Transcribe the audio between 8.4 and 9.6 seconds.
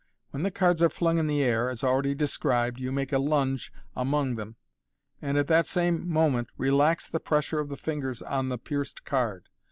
the pierced card.